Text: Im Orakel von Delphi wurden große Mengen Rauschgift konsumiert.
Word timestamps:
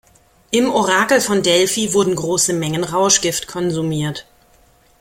Im 0.49 0.71
Orakel 0.71 1.21
von 1.21 1.43
Delphi 1.43 1.93
wurden 1.93 2.15
große 2.15 2.53
Mengen 2.53 2.83
Rauschgift 2.83 3.45
konsumiert. 3.47 4.25